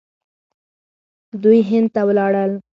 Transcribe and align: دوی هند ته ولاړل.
دوی 1.43 1.59
هند 1.69 1.87
ته 1.93 2.01
ولاړل. 2.07 2.51